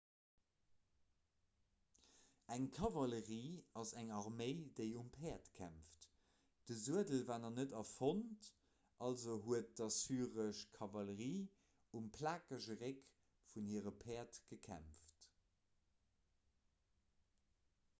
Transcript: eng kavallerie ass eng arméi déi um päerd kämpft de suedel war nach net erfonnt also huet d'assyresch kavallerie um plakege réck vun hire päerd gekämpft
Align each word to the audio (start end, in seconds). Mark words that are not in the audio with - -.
eng 2.53 2.63
kavallerie 2.77 3.51
ass 3.81 3.91
eng 4.01 4.09
arméi 4.19 4.55
déi 4.79 4.87
um 5.01 5.11
päerd 5.17 5.51
kämpft 5.59 6.07
de 6.71 6.77
suedel 6.85 7.21
war 7.29 7.37
nach 7.43 7.53
net 7.59 7.77
erfonnt 7.83 8.49
also 9.09 9.37
huet 9.49 9.69
d'assyresch 9.81 10.63
kavallerie 10.81 11.39
um 12.01 12.09
plakege 12.19 12.81
réck 12.83 13.07
vun 13.53 13.73
hire 13.77 13.97
päerd 14.07 14.43
gekämpft 14.51 15.31